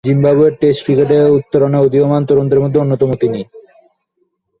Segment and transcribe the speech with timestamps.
[0.03, 3.41] জিম্বাবুয়ের টেস্ট ক্রিকেটে উত্তরণে উদীয়মান তরুণদের মধ্যে অন্যতম তিনি।